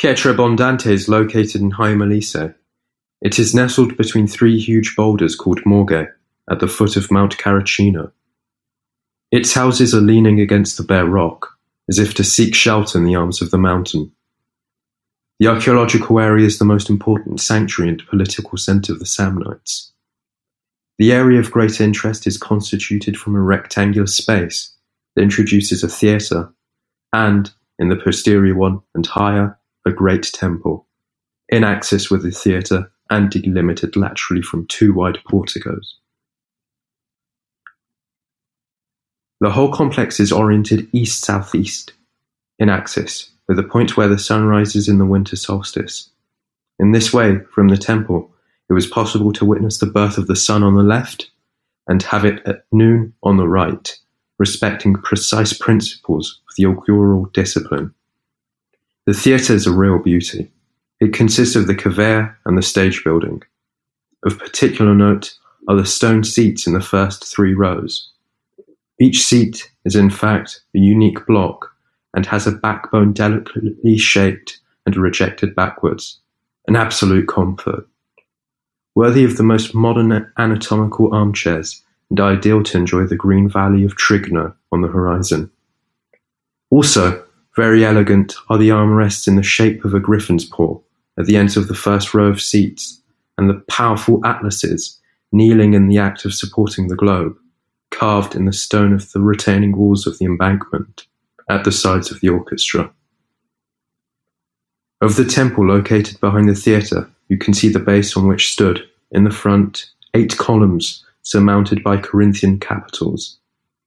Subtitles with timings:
[0.00, 2.54] Pietrabondante is located in Molise.
[3.20, 6.08] It is nestled between three huge boulders called Morghe
[6.48, 8.12] at the foot of Mount Caraceno.
[9.32, 11.48] Its houses are leaning against the bare rock,
[11.88, 14.12] as if to seek shelter in the arms of the mountain.
[15.40, 19.90] The archaeological area is the most important sanctuary and political centre of the Samnites.
[20.98, 24.76] The area of great interest is constituted from a rectangular space
[25.16, 26.54] that introduces a theatre
[27.12, 29.57] and, in the posterior one and higher,
[29.88, 30.86] a great temple,
[31.48, 35.96] in axis with the theatre and delimited laterally from two wide porticos.
[39.40, 41.92] The whole complex is oriented east-southeast,
[42.58, 46.10] in axis, with the point where the sun rises in the winter solstice.
[46.78, 48.30] In this way, from the temple,
[48.68, 51.30] it was possible to witness the birth of the sun on the left
[51.86, 53.96] and have it at noon on the right,
[54.38, 57.94] respecting precise principles of the augural discipline.
[59.08, 60.52] The theatre is a real beauty.
[61.00, 63.42] It consists of the cavea and the stage building.
[64.22, 65.32] Of particular note
[65.66, 68.12] are the stone seats in the first three rows.
[69.00, 71.70] Each seat is in fact a unique block
[72.12, 76.20] and has a backbone delicately shaped and rejected backwards,
[76.66, 77.88] an absolute comfort.
[78.94, 83.96] Worthy of the most modern anatomical armchairs and ideal to enjoy the green valley of
[83.96, 85.50] Trigno on the horizon.
[86.68, 87.24] Also,
[87.58, 90.78] very elegant are the armrests in the shape of a griffin's paw
[91.18, 93.02] at the ends of the first row of seats,
[93.36, 95.00] and the powerful atlases
[95.32, 97.36] kneeling in the act of supporting the globe,
[97.90, 101.08] carved in the stone of the retaining walls of the embankment
[101.50, 102.88] at the sides of the orchestra.
[105.00, 108.88] Of the temple located behind the theatre, you can see the base on which stood,
[109.10, 113.36] in the front, eight columns surmounted by Corinthian capitals,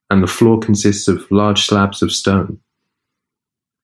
[0.10, 2.60] and the floor consists of large slabs of stone,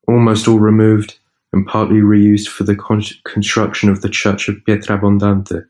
[0.08, 1.18] almost all removed
[1.54, 5.66] and partly reused for the con- construction of the church of Pietrabondante.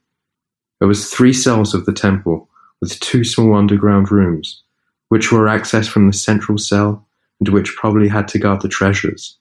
[0.80, 2.50] There was three cells of the temple,
[2.82, 4.62] with two small underground rooms,
[5.10, 7.08] which were accessed from the central cell
[7.40, 9.38] and which probably had to guard the treasures.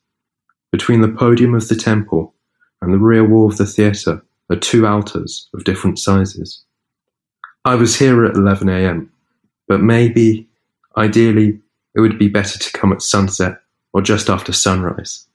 [0.72, 2.34] Between the podium of the temple
[2.80, 6.64] and the rear wall of the theatre are two altars of different sizes.
[7.64, 9.10] I was here at 11 a.m.,
[9.68, 10.48] but maybe,
[10.96, 11.58] ideally,
[11.94, 13.60] it would be better to come at sunset
[13.96, 15.26] or just after sunrise.